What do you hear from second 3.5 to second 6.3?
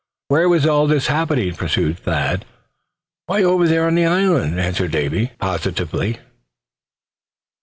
there on the island!" answered Davy, positively.